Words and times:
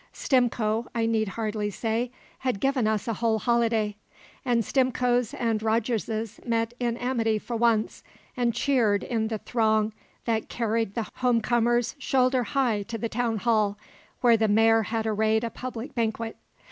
Stimcoe, 0.15 0.87
I 0.95 1.05
need 1.05 1.31
scarcely 1.33 1.69
say, 1.69 2.11
had 2.39 2.59
given 2.59 2.87
us 2.87 3.07
a 3.07 3.13
whole 3.13 3.37
holiday; 3.37 3.95
and 4.43 4.65
Stimcoe's 4.65 5.35
and 5.35 5.59
Rogerses 5.61 6.39
met 6.43 6.73
in 6.79 6.97
amity 6.97 7.37
for 7.37 7.55
once, 7.55 8.01
and 8.35 8.51
cheered 8.51 9.03
in 9.03 9.27
the 9.27 9.37
throng 9.37 9.93
that 10.25 10.49
carried 10.49 10.95
the 10.95 11.05
home 11.17 11.39
comers 11.39 11.95
shoulder 11.99 12.41
high 12.45 12.81
to 12.81 12.97
the 12.97 13.09
Town 13.09 13.37
Hall, 13.37 13.77
where 14.21 14.37
the 14.37 14.47
Mayor 14.47 14.81
had 14.81 15.05
arrayed 15.05 15.43
a 15.43 15.51
public 15.51 15.93
banquet. 15.93 16.35